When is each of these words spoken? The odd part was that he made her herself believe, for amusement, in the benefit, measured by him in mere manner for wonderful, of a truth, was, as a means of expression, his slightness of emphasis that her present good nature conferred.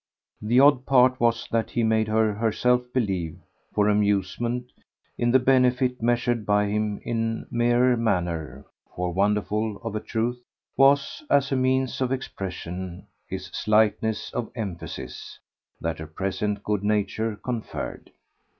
The 0.41 0.59
odd 0.59 0.87
part 0.87 1.19
was 1.19 1.47
that 1.51 1.69
he 1.69 1.83
made 1.83 2.07
her 2.07 2.33
herself 2.33 2.81
believe, 2.91 3.37
for 3.75 3.87
amusement, 3.87 4.71
in 5.15 5.29
the 5.29 5.37
benefit, 5.37 6.01
measured 6.01 6.43
by 6.43 6.69
him 6.69 6.99
in 7.03 7.45
mere 7.51 7.95
manner 7.95 8.65
for 8.95 9.13
wonderful, 9.13 9.77
of 9.83 9.95
a 9.95 9.99
truth, 9.99 10.41
was, 10.75 11.21
as 11.29 11.51
a 11.51 11.55
means 11.55 12.01
of 12.01 12.11
expression, 12.11 13.05
his 13.27 13.45
slightness 13.53 14.33
of 14.33 14.49
emphasis 14.55 15.37
that 15.79 15.99
her 15.99 16.07
present 16.07 16.63
good 16.63 16.83
nature 16.83 17.35
conferred. 17.35 18.09